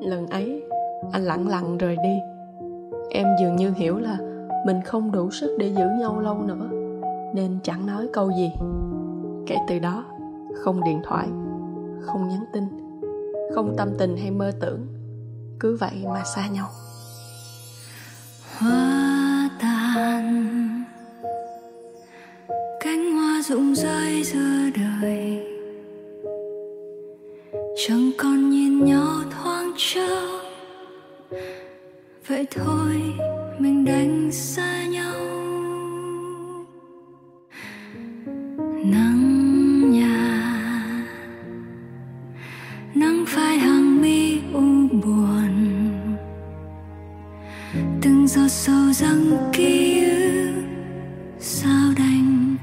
[0.00, 0.62] lần ấy,
[1.12, 2.18] anh lặng lặng rời đi.
[3.10, 4.18] Em dường như hiểu là
[4.66, 6.68] mình không đủ sức để giữ nhau lâu nữa,
[7.34, 8.52] nên chẳng nói câu gì.
[9.46, 10.04] Kể từ đó,
[10.54, 11.28] không điện thoại,
[12.00, 12.64] không nhắn tin,
[13.54, 14.86] không tâm tình hay mơ tưởng,
[15.60, 16.66] cứ vậy mà xa nhau.
[18.58, 20.84] Hoa tàn
[22.80, 25.44] cánh hoa rụng rơi giữa đời.
[27.86, 29.06] Chẳng còn nhìn nhau
[29.78, 30.26] trao
[32.26, 33.02] vậy thôi,
[33.58, 35.14] mình đánh xa nhau.
[38.84, 40.52] Nắng nhà,
[42.94, 45.54] nắng phai hàng mi u buồn.
[48.02, 50.62] Từng giọt sầu răng ký ức,
[51.38, 52.56] sao đành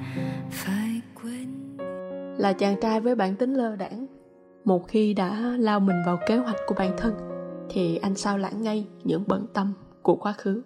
[0.51, 1.77] phải quên.
[2.37, 4.04] Là chàng trai với bản tính lơ đãng
[4.65, 7.13] một khi đã lao mình vào kế hoạch của bản thân,
[7.69, 10.61] thì anh sao lãng ngay những bận tâm của quá khứ?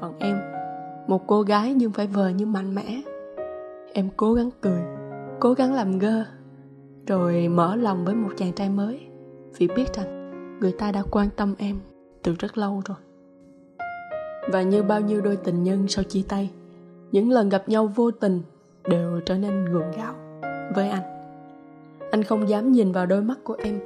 [0.00, 0.40] Còn em,
[1.06, 3.02] một cô gái nhưng phải vờ như mạnh mẽ.
[3.92, 4.82] Em cố gắng cười,
[5.40, 6.24] cố gắng làm gơ
[7.06, 9.00] rồi mở lòng với một chàng trai mới.
[9.58, 11.76] Vì biết rằng người ta đã quan tâm em
[12.22, 12.96] từ rất lâu rồi.
[14.52, 16.50] Và như bao nhiêu đôi tình nhân sau chia tay,
[17.12, 18.42] những lần gặp nhau vô tình
[18.88, 20.14] đều trở nên gượng gạo
[20.74, 21.13] với anh
[22.10, 23.80] anh không dám nhìn vào đôi mắt của em,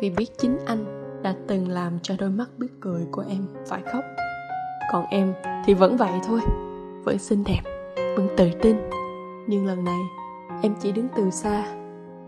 [0.00, 0.84] vì biết chính anh
[1.22, 4.04] đã từng làm cho đôi mắt biết cười của em phải khóc.
[4.92, 5.32] Còn em
[5.64, 6.40] thì vẫn vậy thôi,
[7.04, 7.60] vẫn xinh đẹp,
[8.16, 8.76] vẫn tự tin.
[9.46, 10.00] Nhưng lần này,
[10.62, 11.64] em chỉ đứng từ xa,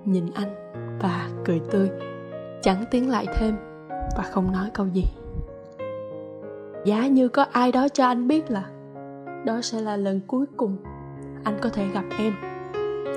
[0.05, 0.55] nhìn anh
[1.03, 1.91] và cười tươi,
[2.63, 3.57] chẳng tiến lại thêm
[4.17, 5.05] và không nói câu gì.
[6.85, 8.65] Giá như có ai đó cho anh biết là
[9.45, 10.77] đó sẽ là lần cuối cùng
[11.45, 12.33] anh có thể gặp em,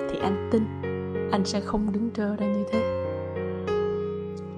[0.10, 0.83] thì anh tin
[1.34, 2.80] anh sẽ không đứng trơ ra như thế.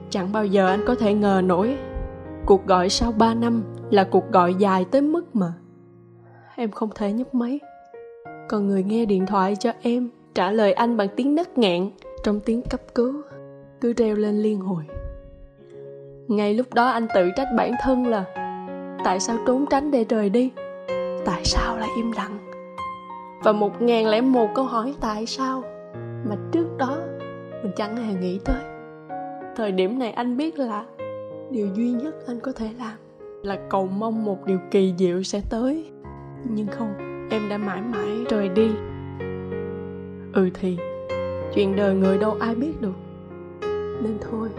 [0.09, 1.77] Chẳng bao giờ anh có thể ngờ nổi,
[2.45, 5.53] cuộc gọi sau 3 năm là cuộc gọi dài tới mức mà.
[6.55, 7.59] Em không thể nhấc máy.
[8.49, 11.89] Còn người nghe điện thoại cho em trả lời anh bằng tiếng nấc nghẹn
[12.23, 13.13] trong tiếng cấp cứu,
[13.81, 14.83] cứ reo lên liên hồi.
[16.27, 18.23] Ngay lúc đó anh tự trách bản thân là,
[19.03, 20.51] tại sao trốn tránh để rời đi?
[21.25, 22.37] Tại sao lại im lặng?
[23.43, 25.63] Và một ngàn lẻ một câu hỏi tại sao?
[26.29, 26.97] Mà trước đó,
[27.63, 28.63] mình chẳng hề nghĩ tới.
[29.55, 30.85] Thời điểm này anh biết là
[31.51, 32.97] điều duy nhất anh có thể làm
[33.43, 35.91] là cầu mong một điều kỳ diệu sẽ tới.
[36.49, 36.93] Nhưng không,
[37.31, 38.69] em đã mãi mãi rời đi.
[40.33, 40.77] Ừ thì,
[41.55, 42.95] chuyện đời người đâu ai biết được.
[44.01, 44.49] Nên thôi,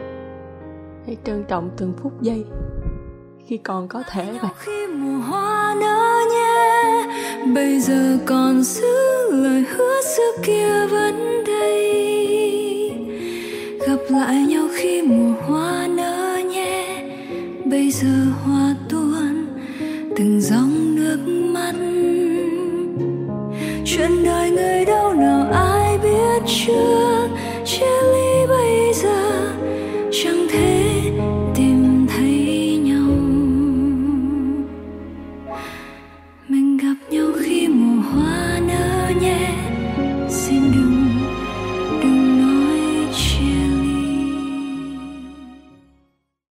[1.06, 2.44] hãy trân trọng từng phút giây
[3.46, 7.06] khi còn có thể vậy khi mùa hoa nở nhé
[7.54, 11.44] bây giờ còn giữ lời hứa xưa kia vẫn
[14.10, 17.02] lại nhau khi mùa hoa nở nhé
[17.64, 19.46] bây giờ hoa tuôn,
[20.16, 21.72] từng dòng nước mắt.
[23.84, 27.05] Chuyện đời người đâu nào ai biết chưa